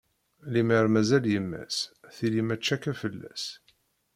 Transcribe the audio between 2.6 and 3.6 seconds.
akka fell-as.